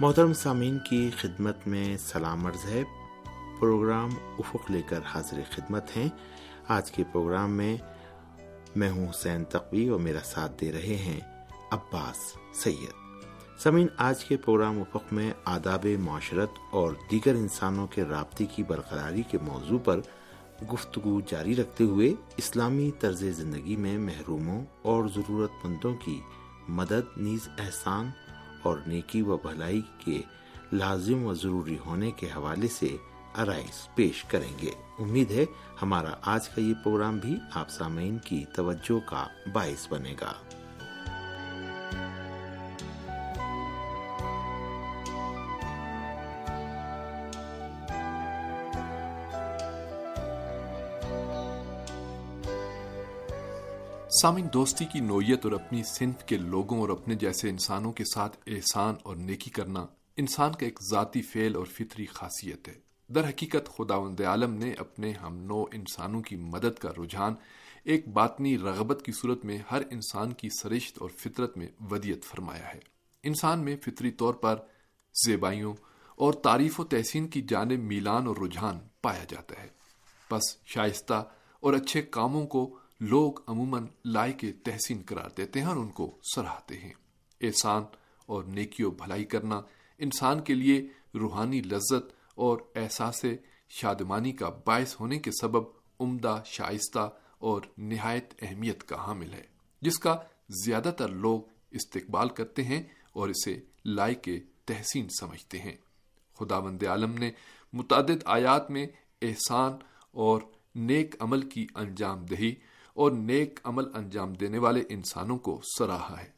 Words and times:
محترم 0.00 0.32
سامعین 0.32 0.78
کی 0.78 1.10
خدمت 1.18 1.66
میں 1.66 1.96
سلام 1.96 2.46
عرض 2.46 2.64
ہے۔ 2.64 2.82
پروگرام 3.60 4.10
افق 4.38 4.70
لے 4.70 4.82
کر 4.82 5.00
حاضر 5.06 5.40
خدمت 5.50 5.96
ہیں۔ 5.96 6.08
آج 6.68 6.90
کے 6.90 7.04
پروگرام 7.12 7.50
میں 7.50 7.76
میں 8.76 8.90
ہوں 8.90 9.10
حسین 9.10 9.44
تقوی 9.44 9.88
اور 9.88 10.00
میرا 10.00 10.18
ساتھ 10.24 10.52
دے 10.60 10.72
رہے 10.72 10.96
ہیں 10.96 11.20
عباس 11.70 12.36
سید۔ 12.52 12.92
سمین 13.58 13.86
آج 13.96 14.24
کے 14.24 14.36
پروگرام 14.36 14.80
افق 14.80 15.12
میں 15.12 15.32
آداب 15.44 15.86
معاشرت 16.00 16.50
اور 16.70 16.92
دیگر 17.10 17.34
انسانوں 17.34 17.86
کے 17.86 18.04
رابطے 18.04 18.46
کی 18.46 18.62
برقراری 18.62 19.22
کے 19.22 19.38
موضوع 19.42 19.78
پر 19.78 20.00
گفتگو 20.72 21.20
جاری 21.20 21.56
رکھتے 21.56 21.84
ہوئے 21.84 22.14
اسلامی 22.36 22.90
طرز 23.00 23.24
زندگی 23.24 23.76
میں 23.76 23.98
محروموں 23.98 24.64
اور 24.82 25.04
ضرورت 25.14 25.66
مندوں 25.66 25.94
کی 25.94 26.20
مدد، 26.68 27.16
نیز 27.16 27.48
احسان 27.58 28.10
اور 28.62 28.78
نیکی 28.86 29.22
و 29.22 29.36
بھلائی 29.36 29.82
کے 29.98 30.22
لازم 30.72 31.24
و 31.24 31.34
ضروری 31.34 31.78
ہونے 31.86 32.10
کے 32.10 32.26
حوالے 32.26 32.68
سے 32.68 32.96
ارائز 33.38 33.94
پیش 33.94 34.24
کریں 34.24 34.58
گے۔ 34.62 34.70
امید 34.98 35.30
ہے 35.30 35.44
ہمارا 35.82 36.14
آج 36.22 36.48
کا 36.48 36.60
یہ 36.60 36.74
پروگرام 36.84 37.18
بھی 37.18 37.36
آپ 37.54 37.70
سامعین 37.70 38.18
کی 38.18 38.44
توجہ 38.54 39.08
کا 39.08 39.26
باعث 39.52 39.86
بنے 39.90 40.14
گا۔ 40.20 40.32
سامن 54.26 54.48
دوستی 54.52 54.84
کی 54.84 55.00
نوعیت 55.00 55.44
اور 55.44 55.52
اپنی 55.52 55.82
صنف 55.82 56.24
کے 56.24 56.36
لوگوں 56.36 56.80
اور 56.80 56.88
اپنے 56.88 57.14
جیسے 57.14 57.48
انسانوں 57.48 57.92
کے 57.92 58.04
ساتھ 58.04 58.36
احسان 58.46 58.94
اور 59.02 59.16
نیکی 59.16 59.50
کرنا 59.50 59.86
انسان 60.16 60.52
کا 60.52 60.64
ایک 60.64 60.78
ذاتی 60.90 61.22
فعل 61.22 61.56
اور 61.56 61.66
فطری 61.66 62.06
خاصیت 62.06 62.68
ہے۔ 62.68 62.74
در 63.08 63.28
حقیقت 63.28 63.68
خدا 63.68 63.94
عالم 64.26 64.54
نے 64.54 64.72
اپنے 64.72 65.12
ہم 65.12 65.36
نو 65.36 65.62
انسانوں 65.62 66.22
کی 66.22 66.36
مدد 66.36 66.78
کا 66.78 66.88
رجحان 66.98 67.34
ایک 67.84 68.08
باطنی 68.08 68.58
رغبت 68.58 69.04
کی 69.04 69.12
صورت 69.12 69.44
میں 69.44 69.58
ہر 69.70 69.82
انسان 69.90 70.32
کی 70.32 70.48
سرشت 70.62 70.98
اور 70.98 71.10
فطرت 71.16 71.56
میں 71.56 71.68
ودیت 71.90 72.24
فرمایا 72.24 72.74
ہے۔ 72.74 72.80
انسان 73.22 73.58
میں 73.58 73.76
فطری 73.76 74.10
طور 74.10 74.34
پر 74.34 74.56
زیبائیوں 75.26 75.74
اور 76.16 76.32
تعریف 76.32 76.80
و 76.80 76.84
تحسین 76.84 77.28
کی 77.28 77.42
جانب 77.42 77.78
میلان 77.78 78.26
اور 78.26 78.36
رجحان 78.36 78.78
پایا 79.02 79.24
جاتا 79.28 79.62
ہے۔ 79.62 79.68
بس 80.30 80.42
شائستہ 80.64 81.24
اور 81.60 81.74
اچھے 81.74 82.02
کاموں 82.02 82.46
کو 82.46 82.78
لوگ 83.00 83.32
عموماً 83.46 83.86
لائے 84.04 84.32
کے 84.32 84.52
تحسین 84.52 85.02
قرار 85.06 85.30
دیتے 85.36 85.60
ہیں 85.60 85.66
اور 85.66 85.76
ان 85.76 85.88
کو 85.88 86.18
سراہتے 86.34 86.78
ہیں۔ 86.78 86.92
احسان 87.40 87.82
اور 88.26 88.44
نیکی 88.44 88.82
و 88.82 88.90
بھلائی 88.90 89.24
کرنا 89.24 89.60
انسان 89.98 90.42
کے 90.42 90.54
لیے 90.54 90.88
روحانی 91.14 91.60
لذت 91.60 92.12
اور 92.34 92.58
احساس 92.74 93.24
شادمانی 93.68 94.32
کا 94.32 94.48
باعث 94.48 95.00
ہونے 95.00 95.18
کے 95.18 95.30
سبب 95.40 95.64
عمدہ 96.00 96.42
شائستہ 96.44 97.10
اور 97.38 97.62
نہایت 97.78 98.34
اہمیت 98.42 98.82
کا 98.82 99.06
حامل 99.06 99.32
ہے، 99.32 99.42
جس 99.82 99.98
کا 99.98 100.16
زیادہ 100.64 100.92
تر 100.98 101.08
لوگ 101.08 101.40
استقبال 101.70 102.28
کرتے 102.28 102.64
ہیں 102.64 102.82
اور 103.12 103.28
اسے 103.28 103.60
لائے 103.84 104.14
کے 104.14 104.40
تحسین 104.64 105.08
سمجھتے 105.20 105.58
ہیں۔ 105.58 105.76
خدا 106.38 106.58
بند 106.58 106.82
عالم 106.82 107.14
نے 107.18 107.30
متعدد 107.72 108.22
آیات 108.24 108.70
میں 108.70 108.86
احسان 109.22 109.72
اور 110.10 110.40
نیک 110.74 111.14
عمل 111.18 111.48
کی 111.48 111.66
انجام 111.74 112.26
دہی 112.26 112.54
اور 112.96 113.12
نیک 113.12 113.60
عمل 113.64 113.84
انجام 113.94 114.32
دینے 114.32 114.58
والے 114.58 114.82
انسانوں 114.88 115.38
کو 115.38 115.60
سراہا 115.78 116.20
ہے۔ 116.20 116.30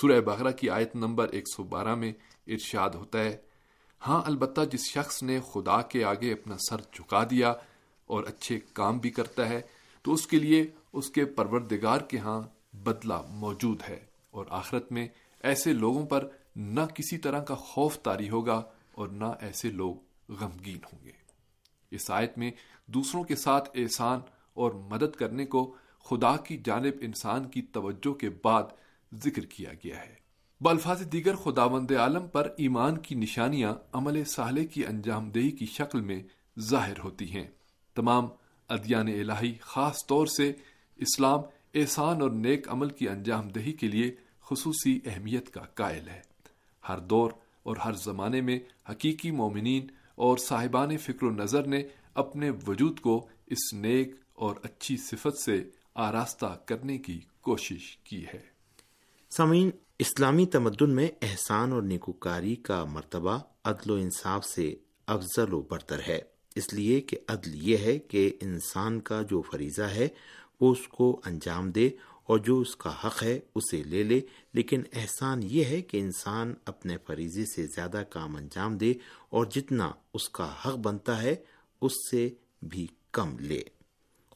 سورہ 0.00 0.20
بغرہ 0.20 0.50
کی 0.50 0.70
آیت 0.70 0.96
نمبر 0.96 1.28
112 1.32 1.94
میں 1.94 2.12
ارشاد 2.46 2.90
ہوتا 2.90 3.18
ہے 3.18 3.36
ہاں 4.06 4.22
البتہ 4.26 4.60
جس 4.72 4.80
شخص 4.90 5.22
نے 5.22 5.40
خدا 5.52 5.82
کے 5.82 6.04
آگے 6.04 6.32
اپنا 6.32 6.56
سر 6.70 6.76
جھکا 6.92 7.24
دیا 7.24 7.54
اور 8.06 8.24
اچھے 8.24 8.60
کام 8.72 8.98
بھی 8.98 9.10
کرتا 9.10 9.48
ہے، 9.48 9.60
تو 10.02 10.12
اس 10.12 10.26
کے 10.26 10.38
لیے 10.38 10.66
اس 10.92 11.10
کے 11.10 11.24
پروردگار 11.24 12.00
کے 12.00 12.18
ہاں 12.18 12.42
بدلہ 12.76 13.22
موجود 13.28 13.82
ہے۔ 13.88 14.04
اور 14.30 14.46
آخرت 14.50 14.92
میں 14.92 15.08
ایسے 15.40 15.72
لوگوں 15.72 16.06
پر 16.06 16.28
نہ 16.56 16.80
کسی 16.94 17.18
طرح 17.18 17.42
کا 17.42 17.54
خوف 17.54 17.98
تاری 17.98 18.30
ہوگا 18.30 18.62
اور 18.92 19.08
نہ 19.08 19.24
ایسے 19.40 19.70
لوگ 19.70 19.94
غمگین 20.28 20.78
ہوں 20.92 21.04
گے۔ 21.04 21.12
اس 21.90 22.10
آیت 22.10 22.38
میں 22.38 22.50
دوسروں 22.86 23.24
کے 23.24 23.36
ساتھ 23.36 23.70
احسان 23.74 24.20
اور 24.56 24.70
مدد 24.72 25.16
کرنے 25.16 25.46
کو 25.46 25.74
خدا 26.04 26.36
کی 26.36 26.60
جانب 26.64 26.92
انسان 27.00 27.48
کی 27.48 27.62
توجہ 27.62 28.12
کے 28.12 28.30
بعد 28.44 28.62
ذکر 29.14 29.44
کیا 29.44 29.70
گیا 29.84 30.00
ہے۔ 30.00 30.14
بالفاظ 30.60 31.02
دیگر 31.12 31.36
خدا 31.36 31.66
بند 31.66 31.90
عالم 31.90 32.28
پر 32.28 32.48
ایمان 32.56 32.98
کی 32.98 33.14
نشانیاں 33.14 33.74
عمل 33.92 34.24
سالے 34.24 34.66
کی 34.66 34.86
انجام 34.86 35.30
دہی 35.30 35.50
کی 35.50 35.66
شکل 35.66 36.00
میں 36.00 36.22
ظاہر 36.60 36.98
ہوتی 37.04 37.30
ہیں۔ 37.30 37.46
تمام 37.94 38.26
ادیان 38.68 39.08
الہی 39.08 39.54
خاص 39.60 40.06
طور 40.06 40.26
سے 40.26 40.52
اسلام 40.96 41.40
احسان 41.74 42.22
اور 42.22 42.30
نیک 42.30 42.68
عمل 42.68 42.88
کی 42.88 43.08
انجام 43.08 43.48
دہی 43.48 43.72
کے 43.72 43.88
لیے 43.88 44.14
خصوصی 44.40 45.00
اہمیت 45.04 45.50
کا 45.50 45.60
قائل 45.60 46.08
ہے۔ 46.08 46.20
ہر 46.88 46.98
دور 46.98 47.30
اور 47.62 47.76
ہر 47.76 47.92
زمانے 47.92 48.40
میں 48.40 48.58
حقیقی 48.90 49.30
مومنین 49.30 49.86
اور 50.14 50.36
صاحبان 50.36 50.96
فکر 50.96 51.24
و 51.24 51.30
نظر 51.30 51.66
نے 51.66 51.82
اپنے 52.14 52.50
وجود 52.66 53.00
کو 53.00 53.28
اس 53.46 53.72
نیک 53.72 54.14
اور 54.36 54.56
اچھی 54.62 54.96
صفت 54.96 55.38
سے 55.38 55.64
آراستہ 55.94 56.58
کرنے 56.66 56.98
کی 56.98 57.20
کوشش 57.40 57.96
کی 57.96 58.26
ہے۔ 58.26 58.42
سمعین 59.30 59.70
اسلامی 59.98 60.46
تمدن 60.46 60.90
میں 60.90 61.08
احسان 61.22 61.72
اور 61.72 61.82
نیکوکاری 61.82 62.56
کا 62.56 62.84
مرتبہ 62.84 63.38
عدل 63.64 63.90
و 63.90 63.94
انصاف 63.94 64.44
سے 64.44 64.74
افضل 65.06 65.54
و 65.54 65.62
برتر 65.62 66.00
ہے۔ 66.08 66.18
اس 66.54 66.74
لیے 66.74 67.00
کہ 67.00 67.16
عدل 67.28 67.68
یہ 67.68 67.76
ہے 67.76 67.98
کہ 67.98 68.36
انسان 68.40 69.00
کا 69.00 69.22
جو 69.22 69.42
فریضہ 69.42 69.82
ہے، 69.82 70.08
وہ 70.60 70.72
اس 70.72 70.88
کو 70.88 71.20
انجام 71.24 71.70
دے 71.70 71.90
اور 72.24 72.38
جو 72.38 72.60
اس 72.60 72.76
کا 72.76 72.94
حق 73.04 73.22
ہے، 73.22 73.40
اسے 73.54 73.82
لے 73.82 74.02
لے۔ 74.02 74.20
لیکن 74.52 74.82
احسان 74.92 75.40
یہ 75.42 75.64
ہے 75.64 75.82
کہ 75.82 75.98
انسان 75.98 76.54
اپنے 76.64 76.96
فریضے 77.06 77.44
سے 77.44 77.66
زیادہ 77.66 78.02
کام 78.10 78.36
انجام 78.36 78.78
دے 78.78 78.94
اور 79.28 79.46
جتنا 79.46 79.92
اس 80.14 80.28
کا 80.28 80.54
حق 80.66 80.74
بنتا 80.74 81.22
ہے، 81.22 81.34
اس 81.80 81.92
سے 82.10 82.28
بھی 82.62 82.86
کم 83.12 83.38
لے۔ 83.38 83.62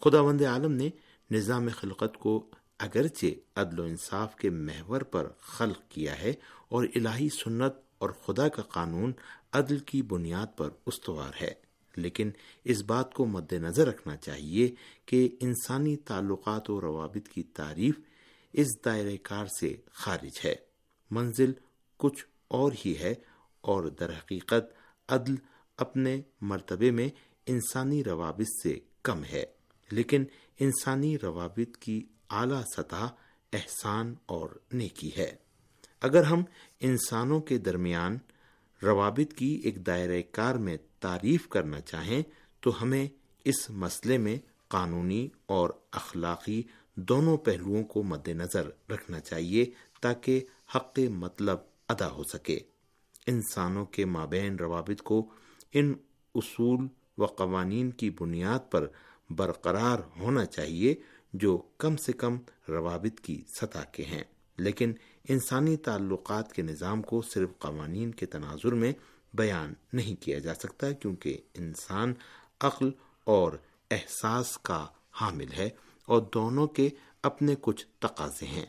خدا 0.04 0.20
وند 0.20 0.42
عالم 0.42 0.72
نے 0.72 0.90
نظام 1.30 1.68
خلقت 1.68 2.16
کو 2.18 2.50
اگرچہ 2.78 3.26
عدل 3.56 3.78
و 3.78 3.82
انصاف 3.82 4.36
کے 4.36 4.50
محور 4.50 5.00
پر 5.00 5.28
خلق 5.38 5.80
کیا 5.88 6.18
ہے 6.18 6.32
اور 6.68 6.84
الہی 6.94 7.28
سنت 7.28 7.72
اور 7.98 8.10
خدا 8.10 8.48
کا 8.48 8.62
قانون 8.62 9.12
عدل 9.52 9.78
کی 9.78 10.02
بنیاد 10.02 10.56
پر 10.56 10.70
استوار 10.86 11.32
ہے، 11.40 11.52
لیکن 11.96 12.30
اس 12.64 12.82
بات 12.82 13.14
کو 13.14 13.26
مد 13.26 13.52
نظر 13.52 13.86
رکھنا 13.86 14.16
چاہیے 14.16 14.74
کہ 15.06 15.28
انسانی 15.40 15.96
تعلقات 15.96 16.70
و 16.70 16.80
روابط 16.80 17.28
کی 17.28 17.42
تعریف 17.42 18.00
اس 18.52 18.84
دائرہ 18.84 19.16
کار 19.22 19.46
سے 19.46 19.76
خارج 19.92 20.40
ہے۔ 20.44 20.54
منزل 21.10 21.52
کچھ 21.96 22.24
اور 22.48 22.72
ہی 22.86 22.96
ہے 22.98 23.14
اور 23.60 23.84
در 23.84 24.10
حقیقت 24.10 24.74
عدل 25.08 25.34
اپنے 25.76 26.20
مرتبے 26.40 26.90
میں 26.90 27.08
انسانی 27.46 28.04
روابط 28.04 28.62
سے 28.62 28.78
کم 29.02 29.24
ہے۔ 29.24 29.44
لیکن 29.90 30.24
انسانی 30.60 31.18
روابط 31.18 31.76
کی 31.76 32.06
اعلی 32.30 32.62
سطح 32.76 33.06
احسان 33.52 34.14
اور 34.26 34.48
نیکی 34.72 35.10
ہے۔ 35.16 35.36
اگر 36.00 36.22
ہم 36.22 36.42
انسانوں 36.80 37.40
کے 37.40 37.58
درمیان 37.58 38.18
روابط 38.82 39.34
کی 39.34 39.60
ایک 39.64 39.86
دائرہ 39.86 40.22
کار 40.32 40.54
میں 40.54 40.76
تعریف 41.00 41.48
کرنا 41.48 41.80
چاہیں، 41.80 42.22
تو 42.60 42.82
ہمیں 42.82 43.08
اس 43.44 43.70
مسئلے 43.70 44.18
میں 44.18 44.38
قانونی 44.68 45.28
اور 45.46 45.70
اخلاقی 45.90 46.62
دونوں 46.94 47.36
پہلوؤں 47.36 47.84
کو 47.84 48.02
مد 48.02 48.28
نظر 48.28 48.70
رکھنا 48.90 49.20
چاہیے 49.20 49.70
تاکہ 50.00 50.44
حق 50.76 50.98
مطلب 50.98 51.58
ادا 51.88 52.10
ہو 52.10 52.22
سکے۔ 52.24 52.58
انسانوں 53.26 53.86
کے 53.86 54.04
مابین 54.04 54.56
روابط 54.56 55.02
کو 55.02 55.30
ان 55.74 55.94
اصول 56.34 56.86
و 57.18 57.26
قوانین 57.26 57.90
کی 57.90 58.10
بنیاد 58.10 58.58
پر 58.70 58.86
برقرار 59.30 59.98
ہونا 60.18 60.46
چاہیے 60.46 60.94
جو 61.32 61.62
کم 61.78 61.96
سے 61.96 62.12
کم 62.12 62.38
روابط 62.68 63.20
کی 63.20 63.42
سطح 63.46 63.84
کے 63.92 64.04
ہیں۔ 64.04 64.24
لیکن 64.56 64.92
انسانی 65.28 65.76
تعلقات 65.76 66.52
کے 66.52 66.62
نظام 66.62 67.02
کو 67.02 67.22
صرف 67.22 67.50
قوانین 67.58 68.10
کے 68.10 68.26
تناظر 68.26 68.72
میں 68.72 68.92
بیان 69.34 69.74
نہیں 69.92 70.22
کیا 70.22 70.38
جا 70.38 70.54
سکتا 70.54 70.92
کیونکہ 70.92 71.38
انسان 71.54 72.14
عقل 72.60 72.90
اور 73.24 73.52
احساس 73.90 74.58
کا 74.58 74.86
حامل 75.12 75.52
ہے 75.52 75.70
اور 76.06 76.22
دونوں 76.34 76.66
کے 76.66 76.88
اپنے 77.22 77.54
کچھ 77.60 77.86
تقاضے 77.98 78.46
ہیں۔ 78.46 78.66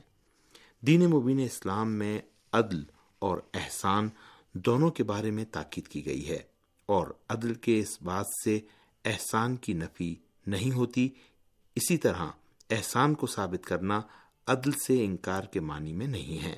دین 0.81 1.06
مبین 1.06 1.40
اسلام 1.40 1.92
میں 1.92 2.19
عدل 2.52 2.84
اور 3.19 3.38
احسان 3.54 4.10
دونوں 4.54 4.90
کے 4.90 5.04
بارے 5.04 5.31
میں 5.31 5.46
تاکید 5.52 5.88
کی 5.88 6.06
گئی 6.06 6.30
ہے 6.30 6.40
اور 6.86 7.08
عدل 7.30 7.54
کے 7.54 7.80
اس 7.80 8.02
بات 8.02 8.25
سے 8.44 8.60
احسان 9.06 9.56
کی 9.56 9.74
نفی 9.74 10.16
نہیں 10.48 10.72
ہوتی، 10.72 11.08
اسی 11.76 11.98
طرح 11.98 12.28
احسان 12.70 13.14
کو 13.14 13.28
ثابت 13.28 13.66
کرنا 13.66 14.02
عدل 14.48 14.72
سے 14.86 15.04
انکار 15.06 15.44
کے 15.44 15.60
معنی 15.60 15.94
میں 15.94 16.08
نہیں 16.08 16.44
ہے۔ 16.44 16.58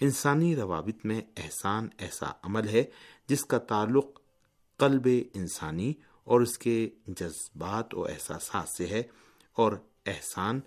انسانی 0.00 0.54
روابط 0.56 1.04
میں 1.06 1.20
احسان 1.36 1.88
ایسا 1.98 2.30
عمل 2.42 2.68
ہے 2.68 2.84
جس 3.28 3.44
کا 3.44 3.58
تعلق 3.68 4.18
قلب 4.80 5.08
انسانی 5.34 5.92
اور 6.24 6.40
اس 6.40 6.58
کے 6.58 6.88
جذبات 7.06 7.94
و 7.94 8.04
احساسات 8.04 8.68
سے 8.68 8.86
ہے، 8.86 9.02
اور 9.56 9.72
احسان 10.06 10.60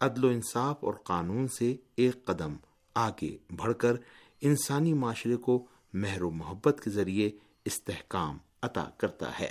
عدل 0.00 0.24
و 0.24 0.28
انصاف 0.28 0.84
اور 0.84 0.94
قانون 1.04 1.48
سے 1.48 1.74
ایک 1.96 2.24
قدم 2.24 2.56
آگے 2.96 3.36
بڑھ 3.50 3.74
کر 3.78 3.96
انسانی 4.40 4.92
معاشرے 4.94 5.36
کو 5.36 5.64
مہر 5.94 6.22
و 6.22 6.30
محبت 6.30 6.80
کے 6.84 6.90
ذریعے 6.90 7.30
استحکام 7.64 8.38
عطا 8.62 8.84
کرتا 8.98 9.38
ہے۔ 9.40 9.50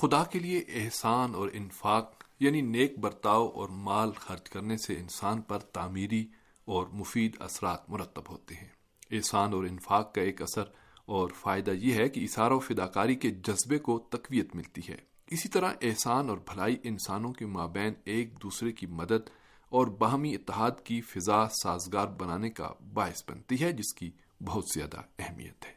خدا 0.00 0.24
کے 0.24 0.38
لیے 0.38 0.64
احسان 0.68 1.34
اور 1.34 1.48
انفاق 1.52 2.24
یعنی 2.40 2.60
نیک 2.60 2.98
برتاؤ 2.98 3.48
اور 3.48 3.68
مال 3.68 4.12
خرچ 4.12 4.50
کرنے 4.50 4.76
سے 4.76 4.94
انسان 4.94 5.40
پر 5.40 5.58
تعمیری 5.58 6.26
اور 6.64 6.86
مفید 6.86 7.36
اثرات 7.40 7.90
مرتب 7.90 8.22
ہوتے 8.28 8.54
ہیں۔ 8.54 8.68
احسان 9.10 9.52
اور 9.52 9.64
انفاق 9.64 10.14
کا 10.14 10.20
ایک 10.20 10.42
اثر 10.42 10.62
اور 11.06 11.28
فائدہ 11.28 11.70
یہ 11.70 11.94
ہے 11.94 12.08
کہ 12.08 12.20
اشارہ 12.20 12.52
و 12.52 12.58
فداکاری 12.58 13.14
کے 13.14 13.30
جذبے 13.30 13.78
کو 13.78 13.98
تقویت 13.98 14.56
ملتی 14.56 14.80
ہے۔ 14.88 14.96
اسی 15.30 15.48
طرح 15.48 15.72
احسان 15.82 16.28
اور 16.28 16.38
بھلائی 16.38 16.76
انسانوں 16.82 17.32
کے 17.32 17.46
مابین 17.46 17.94
ایک 18.04 18.42
دوسرے 18.42 18.72
کی 18.72 18.86
مدد 18.86 19.30
اور 19.68 19.86
باہمی 19.86 20.34
اتحاد 20.34 20.84
کی 20.84 21.00
فضا 21.00 21.48
سازگار 21.48 22.06
بنانے 22.06 22.50
کا 22.50 22.70
باعث 22.94 23.22
بنتی 23.28 23.60
ہے، 23.60 23.72
جس 23.72 23.94
کی 23.94 24.10
بہت 24.44 24.64
زیادہ 24.74 25.00
اہمیت 25.18 25.66
ہے۔ 25.66 25.72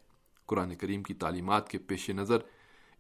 قرآن 0.46 0.76
کریم 0.76 1.04
کی 1.04 1.14
تعلیمات 1.14 1.70
کے 1.70 1.78
پیش 1.78 2.10
نظر 2.10 2.38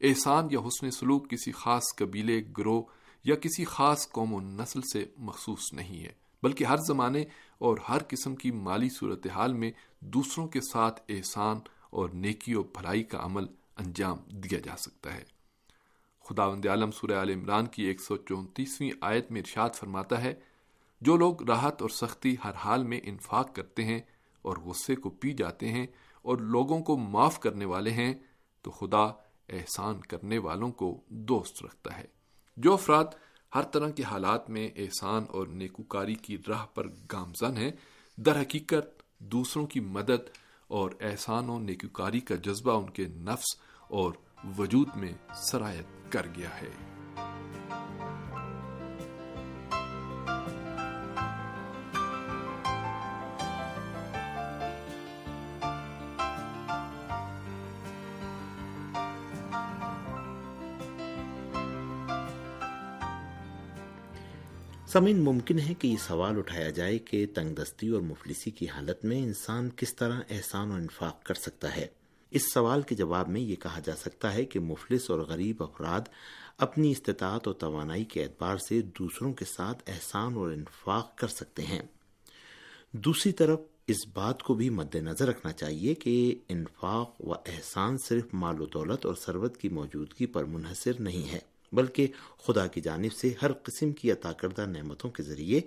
احسان 0.01 0.47
یا 0.51 0.59
حسن 0.59 0.91
سلوک 0.91 1.29
کسی 1.29 1.51
خاص 1.51 1.83
قبیلے، 1.97 2.41
گروہ 2.57 2.81
یا 3.25 3.35
کسی 3.35 3.65
خاص 3.65 4.07
قوم 4.11 4.33
و 4.33 4.39
نسل 4.41 4.81
سے 4.93 5.03
مخصوص 5.17 5.73
نہیں 5.73 6.03
ہے، 6.03 6.13
بلکہ 6.43 6.63
ہر 6.63 6.77
زمانے 6.77 7.23
اور 7.57 7.77
ہر 7.89 8.01
قسم 8.07 8.35
کی 8.35 8.51
مالی 8.51 8.89
صورتحال 8.89 9.53
میں 9.53 9.71
دوسروں 10.13 10.47
کے 10.47 10.61
ساتھ 10.61 11.01
احسان 11.09 11.59
اور 11.89 12.09
نیکی 12.13 12.55
و 12.55 12.63
بھلائی 12.63 13.03
کا 13.03 13.19
عمل 13.21 13.45
انجام 13.77 14.17
دیا 14.29 14.59
جا 14.59 14.77
سکتا 14.77 15.13
ہے۔ 15.13 15.23
خدا 16.25 16.45
وند 16.45 16.65
عالم 16.65 16.91
سورہ 16.91 17.11
عال 17.11 17.29
عمران 17.29 17.65
کی 17.65 17.83
ایک 17.83 18.01
سو 18.01 18.17
چونتیسویں 18.17 18.91
آیت 19.01 19.31
میں 19.31 19.41
ارشاد 19.41 19.75
فرماتا 19.75 20.21
ہے، 20.23 20.33
جو 21.01 21.17
لوگ 21.17 21.41
راحت 21.43 21.81
اور 21.81 21.89
سختی 21.89 22.35
ہر 22.43 22.55
حال 22.55 22.83
میں 22.83 22.99
انفاق 23.03 23.55
کرتے 23.55 23.83
ہیں 23.83 23.99
اور 24.41 24.57
غصے 24.57 24.95
کو 24.95 25.09
پی 25.09 25.33
جاتے 25.33 25.69
ہیں 25.69 25.85
اور 26.21 26.37
لوگوں 26.37 26.79
کو 26.79 26.97
معاف 26.97 27.39
کرنے 27.39 27.65
والے 27.65 27.91
ہیں، 27.91 28.13
تو 28.65 28.71
خدا 28.71 29.07
احسان 29.51 30.01
کرنے 30.01 30.37
والوں 30.37 30.71
کو 30.71 31.01
دوست 31.07 31.63
رکھتا 31.63 31.97
ہے۔ 31.97 32.05
جو 32.57 32.73
افراد 32.73 33.05
ہر 33.55 33.61
طرح 33.61 33.89
کے 33.89 34.03
حالات 34.03 34.49
میں 34.49 34.69
احسان 34.75 35.25
اور 35.29 35.47
نیکوکاری 35.47 36.15
کی 36.15 36.37
راہ 36.47 36.65
پر 36.65 36.87
گامزن 37.11 37.57
ہیں، 37.57 37.71
در 38.17 38.41
حقیقت 38.41 39.03
دوسروں 39.19 39.67
کی 39.67 39.79
مدد 39.79 40.29
اور 40.67 40.91
احسان 40.99 41.49
و 41.49 41.59
نیکوکاری 41.59 42.19
کا 42.19 42.35
جذبہ 42.35 42.83
ان 42.83 42.89
کے 42.89 43.05
نفس 43.05 43.61
اور 43.87 44.13
وجود 44.57 44.87
میں 44.95 45.13
سرایت 45.35 46.11
کر 46.11 46.27
گیا 46.37 46.61
ہے۔ 46.61 47.00
سمین 64.93 65.19
ممکن 65.19 65.59
ہے 65.59 65.73
کہ 65.73 65.87
یہ 65.87 65.95
سوال 65.97 66.37
اٹھایا 66.37 66.69
جائے 66.69 66.99
کہ 66.99 67.25
تنگ 67.33 67.55
دستی 67.55 67.89
اور 67.89 68.01
مفلسی 68.01 68.51
کی 68.51 68.67
حالت 68.67 69.05
میں 69.05 69.23
انسان 69.23 69.69
کس 69.75 69.95
طرح 69.95 70.21
احسان 70.29 70.71
و 70.71 70.73
انفاق 70.73 71.23
کر 71.23 71.33
سکتا 71.33 71.75
ہے۔ 71.75 71.87
اس 72.31 72.53
سوال 72.53 72.81
کے 72.81 72.95
جواب 72.95 73.29
میں 73.29 73.41
یہ 73.41 73.55
کہا 73.55 73.79
جا 73.79 73.95
سکتا 73.95 74.33
ہے 74.33 74.45
کہ 74.45 74.59
مفلس 74.59 75.11
اور 75.11 75.19
غریب 75.19 75.63
افراد 75.63 76.01
اپنی 76.57 76.91
استطاعت 76.91 77.47
اور 77.47 77.55
توانائی 77.55 78.03
کے 78.03 78.23
اعتبار 78.23 78.57
سے 78.57 78.81
دوسروں 78.81 79.33
کے 79.33 79.45
ساتھ 79.45 79.83
احسان 79.87 80.33
اور 80.33 80.51
انفاق 80.51 81.17
کر 81.17 81.27
سکتے 81.27 81.63
ہیں۔ 81.63 81.81
دوسری 82.91 83.31
طرف، 83.31 83.59
اس 83.87 84.07
بات 84.13 84.43
کو 84.43 84.53
بھی 84.53 84.69
مد 84.69 84.95
نظر 84.95 85.27
رکھنا 85.27 85.51
چاہیے 85.51 85.95
کہ 85.95 86.35
انفاق 86.49 87.21
و 87.21 87.33
احسان 87.33 87.97
صرف 87.97 88.23
مال 88.33 88.61
و 88.61 88.65
دولت 88.65 89.05
اور 89.05 89.15
ثروت 89.15 89.57
کی 89.57 89.69
موجودگی 89.69 90.25
پر 90.25 90.43
منحصر 90.43 90.91
نہیں 90.99 91.31
ہے۔ 91.31 91.50
بلکہ 91.71 92.07
خدا 92.43 92.67
کی 92.67 92.81
جانب 92.81 93.13
سے 93.13 93.33
ہر 93.41 93.53
قسم 93.53 93.91
کی 93.91 94.11
عطا 94.11 94.31
کردہ 94.31 94.65
نعمتوں 94.65 95.09
کے 95.09 95.23
ذریعے 95.23 95.61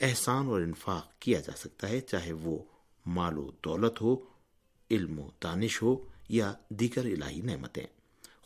احسان 0.00 0.46
اور 0.46 0.60
انفاق 0.60 1.18
کیا 1.18 1.40
جا 1.40 1.56
سکتا 1.56 1.88
ہے، 1.88 2.00
چاہے 2.00 2.32
وہ 2.32 2.58
مال 3.06 3.38
و 3.38 3.50
دولت 3.64 4.00
ہو، 4.00 4.16
علم 4.90 5.18
و 5.18 5.30
دانش 5.42 5.82
ہو 5.82 5.96
یا 6.28 6.52
دیگر 6.68 7.04
الہی 7.04 7.40
نعمتیں۔ 7.40 7.86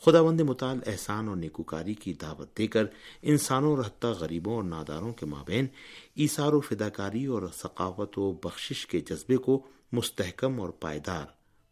خدا 0.05 0.23
بند 0.23 0.41
مطال 0.41 0.79
احسان 0.87 1.29
اور 1.29 1.37
نیکوکاری 1.37 1.95
کی 1.95 2.12
دعوت 2.12 2.59
دے 2.59 2.67
کر 2.67 2.85
انسانوں 3.23 3.77
اور 3.77 3.85
حتیٰ 3.85 4.11
غریبوں 4.11 4.55
اور 4.55 4.63
ناداروں 4.63 5.13
کے 5.13 5.27
مابین 5.27 5.67
ایسار 6.15 6.53
و 6.53 6.61
فداکاری 6.61 7.27
اور 7.27 7.43
ثقافت 7.55 8.19
و 8.19 8.33
بخشش 8.33 8.87
کے 8.87 9.01
جذبے 9.01 9.37
کو 9.37 9.67
مستحکم 9.93 10.61
اور 10.61 10.69
پائیدار 10.69 11.27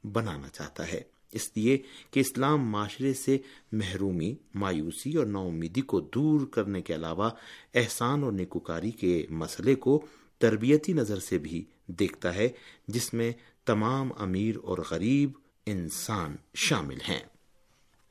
بنانا 0.07 0.49
چاہتا 0.49 0.89
ہے۔ 0.93 1.03
اس 1.33 1.51
لیے 1.57 1.79
کہ 2.11 2.21
اسلام 2.21 2.71
معاشرے 2.71 3.15
سے 3.15 3.39
محرومی، 3.73 4.35
مایوسی 4.55 5.17
اور 5.17 5.27
نا 5.27 5.39
امیدی 5.39 5.81
کو 5.81 6.01
دور 6.01 6.47
کرنے 6.47 6.83
کے 6.83 6.95
علاوہ 6.95 7.31
احسان 7.75 8.25
اور 8.25 8.33
نیکوکاری 8.33 8.91
کے 8.91 9.27
مسئلے 9.31 9.75
کو 9.75 10.07
تربیتی 10.39 10.93
نظر 10.93 11.19
سے 11.19 11.39
بھی 11.39 11.65
دیکھتا 11.87 12.35
ہے، 12.35 12.49
جس 12.89 13.15
میں 13.15 13.33
تمام 13.65 14.11
امیر 14.19 14.57
اور 14.63 14.79
غریب 14.91 15.31
انسان 15.67 16.37
شامل 16.55 16.99
ہیں۔ 17.09 17.21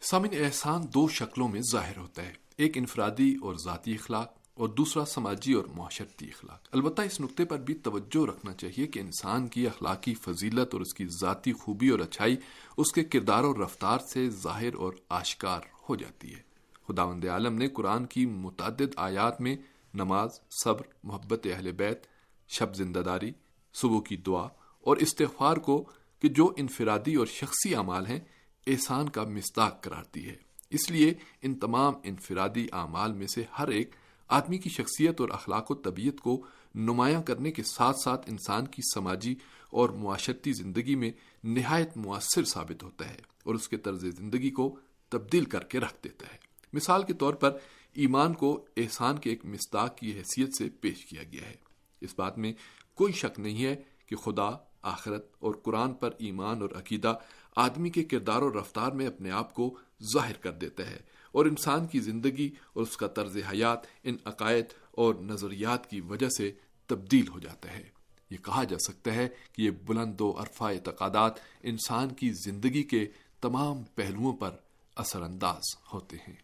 سامن 0.02 0.28
احسان 0.32 0.84
دو 0.94 1.08
شکلوں 1.08 1.48
میں 1.48 1.62
ظاہر 1.72 1.98
ہوتا 1.98 2.26
ہے، 2.26 2.34
ایک 2.58 2.78
انفرادی 2.78 3.36
اور 3.42 3.56
ذاتی 3.56 3.94
اخلاق 3.94 4.47
اور 4.58 4.70
دوسرا 4.70 5.06
سماجی 5.06 5.54
اور 5.54 5.66
معاشرتی 5.76 6.26
اخلاق۔ 6.26 6.68
البتہ 6.72 7.02
اس 7.02 7.22
نقطے 7.22 7.46
پر 7.46 7.58
بھی 7.58 7.74
توجہ 7.74 8.26
رکھنا 8.26 8.54
چاہیے 8.54 8.88
کہ 8.88 9.00
انسان 9.00 9.48
کی 9.48 9.68
اخلاقی 9.68 10.14
فضیلت 10.14 10.74
اور 10.74 10.82
اس 10.82 10.94
کی 10.94 11.06
ذاتی 11.06 11.54
خوبی 11.54 11.90
اور 11.90 12.00
اچھائی 12.00 12.38
اس 12.78 12.92
کے 12.92 13.04
کردار 13.04 13.44
اور 13.44 13.56
رفتار 13.56 13.98
سے 14.14 14.30
ظاہر 14.30 14.74
اور 14.74 14.94
آشکار 15.10 15.62
ہو 15.90 15.96
جاتی 15.96 16.36
ہے۔ 16.36 16.42
خدا 16.88 17.04
وند 17.04 17.26
عالم 17.26 17.54
نے 17.54 17.68
قرآن 17.68 18.06
کی 18.06 18.26
متعدد 18.26 18.94
آیات 18.96 19.42
میں 19.42 19.58
نماز، 19.94 20.30
صبر، 20.64 20.82
محبت 21.04 21.48
اہل 21.54 21.72
بیت، 21.72 22.04
شب 22.48 22.76
زندہ 22.76 23.00
داری، 23.00 23.32
صبح 23.74 24.00
کی 24.02 24.18
دعا 24.18 24.48
اور 24.82 24.98
استغفار 24.98 25.58
کو 25.58 25.90
کہ 26.22 26.30
جو 26.30 26.54
انفرادی 26.58 27.16
اور 27.16 27.26
شخصی 27.26 27.76
اعمال 27.76 28.06
ہیں، 28.06 28.20
احسان 28.68 29.10
کا 29.10 29.24
مستاق 29.24 29.84
کراتی 29.84 30.30
ہے۔ 30.30 30.36
اس 30.70 30.92
لیے 30.92 31.14
ان 31.42 31.56
تمام 31.56 31.94
انفرادی 32.04 32.68
اعمال 32.72 33.14
میں 33.14 33.28
سے 33.28 33.44
ہر 33.60 33.68
ایک 33.68 33.92
آدمی 34.28 34.58
کی 34.58 34.70
شخصیت 34.70 35.22
اور 35.22 35.30
اخلاق 35.30 35.72
و 35.72 35.76
طبیعت 35.76 36.22
کو 36.22 36.46
نمایاں 36.76 37.24
کرنے 37.24 37.52
کے 37.52 37.64
ساتھ 37.64 38.00
ساتھ 38.00 38.30
انسان 38.30 38.66
کی 38.66 38.82
سماجی 38.94 39.36
اور 39.70 39.90
معاشرتی 39.90 40.52
زندگی 40.52 40.96
میں 40.96 41.12
نہایت 41.44 41.98
مؤثر 41.98 42.44
ثابت 42.44 42.84
ہوتا 42.84 43.10
ہے 43.10 43.20
اور 43.44 43.56
اس 43.56 43.70
کے 43.70 43.78
طرز 43.78 44.06
زندگی 44.06 44.50
کو 44.50 44.80
تبدیل 45.10 45.46
کر 45.46 45.64
کے 45.64 45.80
رکھ 45.80 46.04
دیتا 46.04 46.28
ہے۔ 46.34 46.38
مثال 46.74 47.04
کے 47.04 47.14
طور 47.14 47.34
پر، 47.34 47.58
ایمان 47.94 48.34
کو 48.34 48.66
احسان 48.78 49.18
کے 49.18 49.30
ایک 49.30 49.46
مستاق 49.46 49.98
کی 49.98 50.14
حیثیت 50.14 50.58
سے 50.58 50.70
پیش 50.70 51.06
کیا 51.06 51.24
گیا 51.24 51.50
ہے۔ 51.50 51.56
اس 52.02 52.14
بات 52.18 52.38
میں 52.38 52.54
کوئی 52.94 53.14
شک 53.14 53.40
نہیں 53.40 53.64
ہے 53.64 53.76
کہ 54.06 54.16
خدا، 54.16 54.50
آخرت 54.82 55.36
اور 55.40 55.56
قرآن 55.64 55.94
پر 55.94 56.10
ایمان 56.18 56.62
اور 56.62 56.70
عقیدہ 56.76 57.14
آدمی 57.56 57.90
کے 57.90 58.04
کردار 58.04 58.42
اور 58.42 58.52
رفتار 58.52 58.92
میں 58.92 59.08
اپنے 59.08 59.32
آپ 59.32 59.54
کو 59.54 59.78
ظاہر 60.14 60.34
کر 60.34 60.52
دیتا 60.52 60.90
ہے 60.90 61.00
اور 61.38 61.46
انسان 61.46 61.88
کی 61.88 62.00
زندگی 62.00 62.52
اور 62.74 62.84
اس 62.84 62.98
کا 62.98 63.08
طرز 63.08 63.38
حیات 63.38 63.80
ان 64.04 64.16
عقائد 64.26 64.66
اور 64.92 65.16
نظریات 65.16 65.90
کی 65.90 66.02
وجہ 66.02 66.30
سے 66.30 66.52
تبدیل 66.88 67.28
ہو 67.28 67.40
جاتا 67.40 67.72
ہے۔ 67.72 67.84
یہ 68.30 68.38
کہا 68.38 68.64
جا 68.64 68.78
سکتا 68.78 69.14
ہے 69.14 69.28
کہ 69.54 69.62
یہ 69.62 69.72
بلند 69.72 70.22
و 70.22 70.42
عرفہ 70.42 70.64
اعتقادات 70.64 71.34
انسان 71.64 72.10
کی 72.10 72.32
زندگی 72.32 72.84
کے 72.84 73.08
تمام 73.42 73.84
پہلوؤں 73.84 74.38
پر 74.38 74.52
اثر 74.96 75.22
انداز 75.22 75.64
ہوتے 75.94 76.18
ہیں۔ 76.28 76.36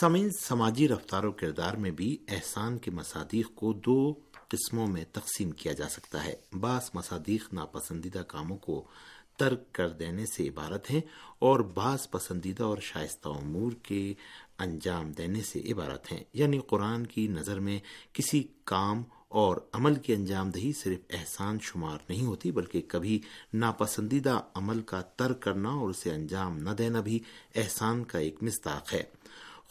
سمین 0.00 0.30
سماجی 0.30 0.88
رفتار 0.88 1.24
و 1.24 1.32
کردار 1.32 1.74
میں 1.74 1.90
بھی 1.90 2.16
احسان 2.28 2.78
کے 2.78 2.90
مصادیق 2.90 3.54
کو 3.54 3.72
دو 3.72 4.14
قسموں 4.48 4.86
میں 4.86 5.04
تقسیم 5.12 5.50
کیا 5.50 5.72
جا 5.72 5.88
سکتا 5.88 6.24
ہے۔ 6.24 6.34
بعض 6.60 6.90
مصادیق 6.94 7.54
ناپسندیدہ 7.54 8.18
کاموں 8.18 8.58
کو 8.58 8.88
ترک 9.36 9.72
کر 9.72 9.88
دینے 9.88 10.26
سے 10.26 10.48
عبارت 10.48 10.90
ہیں 10.90 11.00
اور 11.38 11.60
بعض 11.60 12.10
پسندیدہ 12.10 12.62
اور 12.62 12.78
شائستہ 12.82 13.28
امور 13.28 13.72
کے 13.82 14.14
انجام 14.58 15.12
دینے 15.12 15.42
سے 15.42 15.60
عبارت 15.72 16.12
ہیں۔ 16.12 16.24
یعنی 16.32 16.60
قرآن 16.66 17.06
کی 17.06 17.28
نظر 17.28 17.60
میں 17.60 17.78
کسی 18.12 18.44
کام 18.64 19.02
اور 19.28 19.56
عمل 19.72 19.94
کی 19.94 20.12
انجام 20.12 20.50
دہی 20.50 20.72
صرف 20.72 20.98
احسان 21.10 21.58
شمار 21.62 21.98
نہیں 22.08 22.26
ہوتی، 22.26 22.52
بلکہ 22.52 22.82
کبھی 22.88 23.20
ناپسندیدہ 23.54 24.40
عمل 24.54 24.82
کا 24.82 25.00
ترک 25.00 25.42
کرنا 25.42 25.68
اور 25.68 25.88
اسے 25.88 26.10
انجام 26.10 26.58
نہ 26.58 26.70
دینا 26.70 27.00
بھی 27.00 27.18
احسان 27.54 28.04
کا 28.04 28.18
ایک 28.18 28.42
مستاق 28.42 28.94
ہے۔ 28.94 29.02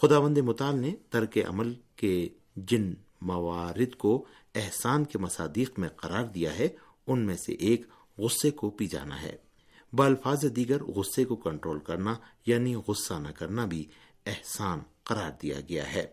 خدا 0.02 0.20
بند 0.20 0.38
مطال 0.38 0.80
نے 0.80 0.96
ترک 1.10 1.38
عمل 1.50 1.74
کے 1.96 2.30
جن 2.56 2.94
موارد 3.22 3.96
کو 3.96 4.26
احسان 4.56 5.06
کے 5.06 5.18
مصادیق 5.18 5.80
میں 5.80 5.90
قرار 5.90 6.24
دیا 6.24 6.60
ہے، 6.60 6.68
ان 7.08 7.20
میں 7.20 7.38
سے 7.38 7.54
ایک 7.54 7.82
غصے 8.18 8.52
کو 8.52 8.70
پی 8.70 8.88
جانا 8.88 9.22
ہے۔ 9.22 9.45
بالفاظ 9.96 10.46
دیگر 10.56 10.84
غصے 10.84 11.26
کو 11.26 11.36
کنٹرول 11.36 11.80
کرنا 11.80 12.16
یعنی 12.46 12.76
غصہ 12.76 13.14
نہ 13.14 13.28
کرنا 13.28 13.66
بھی 13.66 13.86
احسان 14.26 14.80
قرار 15.04 15.32
دیا 15.42 15.60
گیا 15.70 15.94
ہے۔ 15.94 16.08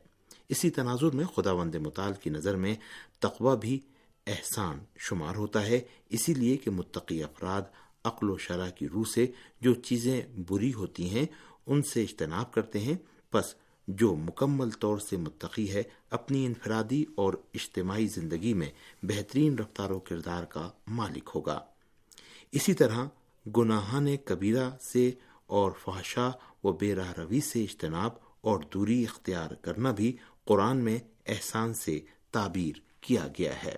اسی 0.48 0.70
تناظر 0.70 1.10
میں 1.10 1.24
خدا 1.24 1.52
وند 1.52 1.74
مطال 1.74 2.12
کی 2.14 2.30
نظر 2.30 2.56
میں 2.56 2.74
تقوی 3.18 3.56
بھی 3.60 3.80
احسان 4.26 4.78
شمار 4.98 5.34
ہوتا 5.34 5.66
ہے، 5.66 5.80
اسی 6.10 6.34
لیے 6.34 6.56
کہ 6.56 6.70
متقی 6.70 7.22
افراد 7.22 7.62
عقل 8.04 8.30
و 8.30 8.36
شرح 8.36 8.68
کی 8.68 8.88
روح 8.88 9.04
سے 9.14 9.26
جو 9.60 9.74
چیزیں 9.74 10.22
بری 10.48 10.74
ہوتی 10.74 11.10
ہیں، 11.10 11.26
ان 11.66 11.82
سے 11.82 12.02
اجتناب 12.02 12.52
کرتے 12.52 12.80
ہیں۔ 12.80 12.96
پس 13.30 13.54
جو 13.88 14.14
مکمل 14.14 14.70
طور 14.70 14.98
سے 14.98 15.16
متقی 15.16 15.72
ہے، 15.72 15.82
اپنی 16.10 16.46
انفرادی 16.46 17.04
اور 17.14 17.34
اجتماعی 17.54 18.06
زندگی 18.06 18.54
میں 18.54 18.70
بہترین 19.02 19.58
رفتار 19.58 19.90
و 19.90 19.98
کردار 19.98 20.44
کا 20.44 20.70
مالک 20.86 21.30
ہوگا۔ 21.34 21.60
اسی 22.52 22.74
طرح 22.74 23.04
گناہان 23.46 24.16
کبیرہ 24.16 24.70
سے 24.92 25.10
اور 25.46 25.72
فحشا 25.84 26.30
و 26.64 26.72
بے 26.72 26.94
راہ 26.94 27.12
روی 27.12 27.40
سے 27.40 27.64
اجتناب 27.64 28.10
اور 28.40 28.60
دوری 28.74 29.02
اختیار 29.02 29.50
کرنا 29.50 29.90
بھی 29.90 30.16
قرآن 30.44 30.76
میں 30.76 30.98
احسان 31.26 31.74
سے 31.74 32.00
تعبیر 32.30 32.80
کیا 33.00 33.26
گیا 33.38 33.64
ہے۔ 33.64 33.76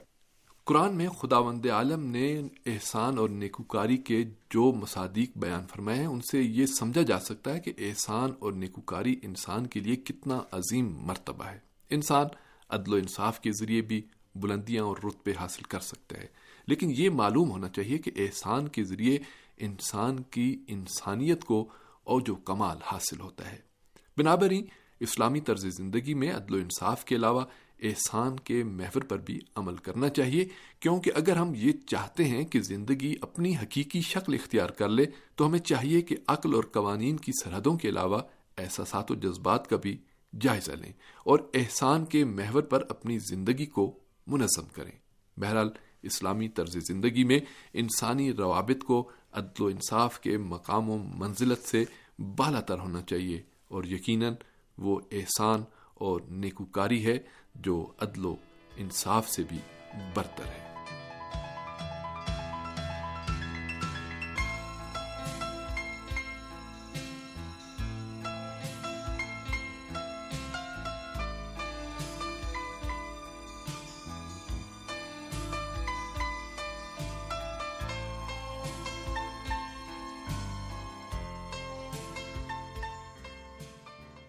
قرآن 0.65 0.97
میں 0.97 1.09
خداوند 1.09 1.67
عالم 1.67 2.07
نے 2.07 2.43
احسان 2.67 3.19
اور 3.19 3.29
نیکوکاری 3.29 3.97
کے 3.97 4.25
جو 4.51 4.73
مصادیق 4.73 5.31
بیان 5.37 5.67
فرمائے 5.67 5.99
ہیں، 5.99 6.07
ان 6.07 6.21
سے 6.21 6.43
یہ 6.43 6.67
سمجھا 6.67 7.03
جا 7.03 7.21
سکتا 7.21 7.55
ہے 7.55 7.61
کہ 7.61 7.73
احسان 7.79 8.33
اور 8.39 8.53
نیکوکاری 8.53 9.17
انسان 9.23 9.67
کے 9.67 9.81
لیے 9.81 9.97
کتنا 9.97 10.41
عظیم 10.53 10.97
مرتبہ 10.97 11.45
ہے۔ 11.45 11.59
انسان 11.91 12.27
عدل 12.69 12.93
و 12.93 12.97
انصاف 12.97 13.41
کے 13.41 13.53
ذریعے 13.53 13.81
بھی 13.81 14.03
بلندیاں 14.35 14.85
اور 14.85 14.97
رتبے 15.05 15.33
حاصل 15.41 15.63
کر 15.63 15.81
سکتے 15.81 16.17
ہیں 16.17 16.27
لیکن 16.67 16.93
یہ 16.97 17.11
معلوم 17.11 17.51
ہونا 17.51 17.69
چاہیے 17.69 17.99
کہ 17.99 18.13
احسان 18.17 18.69
کے 18.69 18.85
ذریعے 18.85 19.19
انسان 19.57 20.23
کی 20.23 20.65
انسانیت 20.69 21.45
کو 21.45 21.69
اور 22.05 22.21
جو 22.21 22.35
کمال 22.35 22.77
حاصل 22.83 23.21
ہوتا 23.21 23.53
ہے۔ 23.53 23.59
بنابری 24.17 24.63
اسلامی 25.01 25.41
طرز 25.41 25.67
زندگی 25.67 26.15
میں 26.15 26.33
عدل 26.33 26.55
و 26.55 26.59
انصاف 26.59 27.05
کے 27.05 27.15
علاوہ 27.15 27.45
احسان 27.83 28.41
کے 28.41 28.65
محور 28.65 29.03
پر 29.03 29.19
بھی 29.19 29.41
عمل 29.55 29.77
کرنا 29.77 30.09
چاہیے، 30.09 30.45
کیونکہ 30.81 31.11
اگر 31.15 31.37
ہم 31.37 31.53
یہ 31.57 31.73
چاہتے 31.87 32.25
ہیں 32.25 32.45
کہ 32.45 32.61
زندگی 32.61 33.15
اپنی 33.21 33.57
حقیقی 33.57 34.01
شکل 34.01 34.35
اختیار 34.35 34.69
کر 34.69 34.89
لے، 34.89 35.05
تو 35.35 35.47
ہمیں 35.47 35.59
چاہیے 35.59 36.01
کہ 36.01 36.17
عقل 36.27 36.55
اور 36.55 36.65
قوانین 36.73 37.17
کی 37.17 37.33
سرحدوں 37.45 37.79
کے 37.79 37.89
علاوہ 37.89 38.21
احساسات 38.59 39.11
و 39.11 39.15
جذبات 39.15 39.71
کا 39.71 39.77
بھی 39.77 39.99
جائزہ 40.41 40.73
لیں 40.73 40.93
اور 41.25 41.39
احسان 41.55 42.05
کے 42.05 42.25
محور 42.25 42.63
پر 42.63 42.85
اپنی 42.89 43.19
زندگی 43.19 43.67
کو 43.67 43.99
منظم 44.27 44.65
کریں۔ 44.73 44.93
بہرحال، 45.37 45.71
اسلامی 46.03 46.49
طرز 46.49 46.77
زندگی 46.89 47.25
میں 47.25 47.39
انسانی 47.73 48.33
روابط 48.33 48.85
کو 48.85 49.11
عدل 49.35 49.63
و 49.63 49.67
انصاف 49.67 50.21
کے 50.21 50.39
مقام 50.39 50.91
و 50.91 50.99
منزلت 50.99 51.59
سے 51.59 51.85
بالا 52.19 52.61
تر 52.61 52.79
ہونا 52.79 53.03
چاہیے 53.03 53.43
اور 53.69 53.85
یقیناً 53.85 54.35
وہ 54.79 55.01
احسان 55.13 55.65
اور 55.95 56.21
نیکوکاری 56.29 57.07
ہے 57.07 57.19
جو 57.55 57.93
عدل 57.99 58.25
و 58.25 58.37
انصاف 58.77 59.29
سے 59.29 59.43
بھی 59.43 59.59
برتر 60.15 60.45
ہے۔ 60.45 60.74